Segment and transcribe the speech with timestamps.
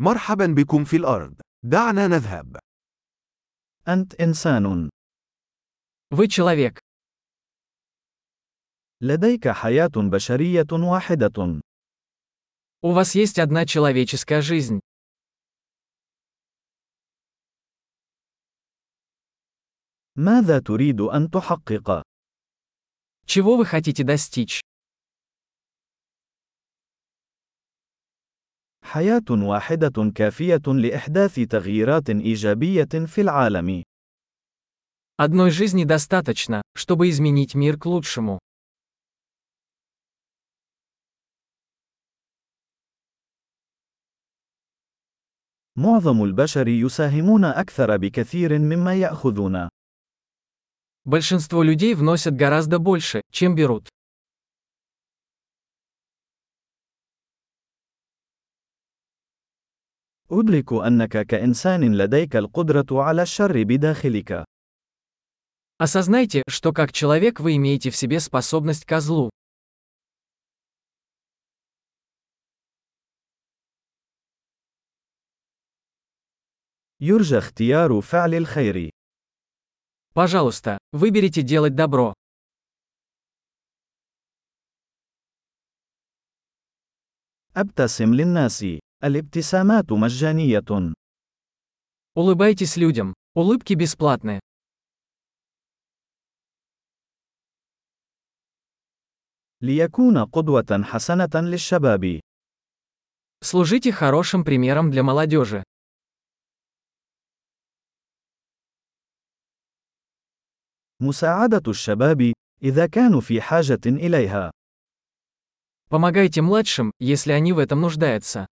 [0.00, 1.40] مرحبا بكم في الأرض.
[1.62, 2.58] دعنا نذهب.
[3.88, 4.88] أنت إنسان.
[6.10, 6.78] Вы человек.
[9.00, 11.60] لديك حياة بشرية واحدة.
[12.82, 14.80] У вас есть одна человеческая жизнь.
[20.16, 22.02] ماذا تريد أن تحقق؟
[23.26, 24.60] Чего вы хотите достичь?
[28.87, 33.83] حياة واحدة كافية لإحداث تغييرات إيجابية في العالم.
[35.17, 38.39] Одной жизни достаточно, чтобы изменить мир к лучшему.
[45.75, 49.69] معظم البشر يساهمون أكثر بكثير مما يأخذون.
[51.05, 53.89] Большинство людей вносят гораздо больше, чем берут.
[60.31, 64.45] أدرك أنك كإنسان لديك القدرة على الشر بداخلك.
[65.79, 69.29] Осознайте, что как человек вы имеете в себе способность ко злу.
[77.01, 78.89] يرجى اختيار فعل الخير.
[80.13, 82.13] Пожалуйста, выберите делать добро.
[87.55, 88.65] أبتسم للناس.
[89.03, 90.93] الابتسامات مجانية.
[92.15, 93.13] Улыбайтесь людям.
[93.35, 94.39] Улыбки бесплатны.
[99.61, 102.19] ليكون قدوة حسنة للشباب.
[103.41, 105.63] Служите хорошим примером для молодежи.
[110.99, 114.51] مساعدة الشباب إذا كانوا في حاجة إليها.
[115.89, 118.47] Помогайте младшим, если они в этом нуждаются.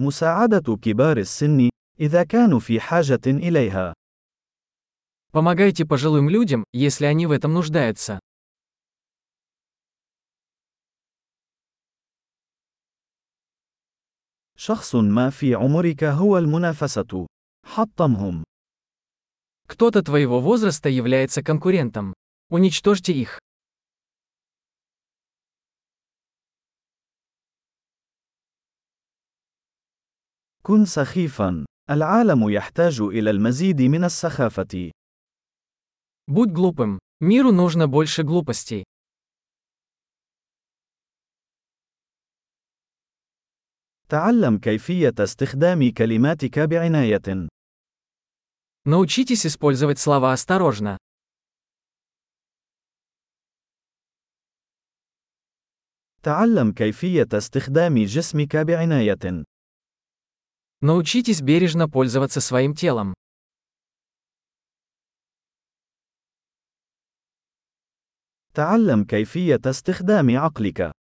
[0.00, 3.94] مساعدة كبار السن إذا كانوا في حاجة إليها.
[5.32, 8.18] Помогайте пожилым людям, если они в этом нуждаются.
[14.56, 17.26] شخص ما في عمرك هو المنافسة.
[17.66, 18.44] حطمهم.
[19.68, 22.14] Кто-то твоего возраста является конкурентом.
[22.50, 23.38] Уничтожьте их.
[30.62, 31.64] كن سخيفا.
[31.90, 34.90] العالم يحتاج إلى المزيد من السخافة.
[36.26, 36.98] Будь глупым.
[37.20, 38.84] Миру нужно больше глупостей.
[44.08, 47.48] تعلم كيفية استخدام كلماتك بعناية.
[48.84, 50.96] Научитесь использовать слова осторожно.
[56.22, 59.44] تعلم كيفية استخدام جسمك بعناية.
[60.82, 63.14] Научитесь бережно пользоваться своим телом.
[68.54, 70.92] تعلم كيفية استخدام عقلك.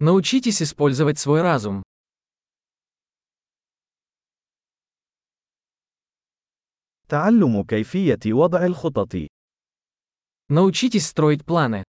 [0.00, 1.82] Научитесь использовать свой разум.
[7.08, 9.14] تعلم كيفية وضع الخطط.
[10.48, 11.84] Научитесь строить планы.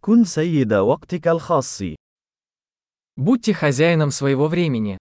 [0.00, 1.82] كن سيد وقتك الخاص.
[3.16, 4.98] Будьте хозяином своего времени.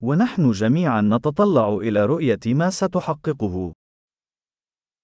[0.00, 3.72] ونحن جميعا نتطلع إلى رؤية ما ستحققه.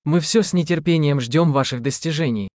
[0.04, 2.48] Мы все с нетерпением ждем ваших достижений.